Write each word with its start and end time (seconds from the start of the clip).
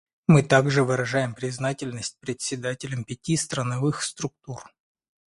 Мы 0.25 0.41
также 0.41 0.83
выражаем 0.83 1.35
признательность 1.35 2.17
председателям 2.21 3.03
пяти 3.03 3.37
страновых 3.37 4.01
структур. 4.01 4.73